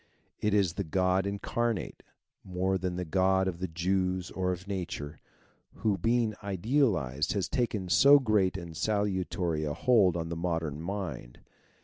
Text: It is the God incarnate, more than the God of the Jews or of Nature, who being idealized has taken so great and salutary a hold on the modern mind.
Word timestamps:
It 0.39 0.55
is 0.55 0.73
the 0.73 0.83
God 0.83 1.27
incarnate, 1.27 2.01
more 2.43 2.79
than 2.79 2.95
the 2.95 3.05
God 3.05 3.47
of 3.47 3.59
the 3.59 3.67
Jews 3.67 4.31
or 4.31 4.51
of 4.51 4.67
Nature, 4.67 5.19
who 5.75 5.95
being 5.95 6.33
idealized 6.41 7.33
has 7.33 7.47
taken 7.47 7.87
so 7.87 8.17
great 8.17 8.57
and 8.57 8.75
salutary 8.75 9.63
a 9.63 9.73
hold 9.75 10.17
on 10.17 10.29
the 10.29 10.35
modern 10.35 10.81
mind. 10.81 11.41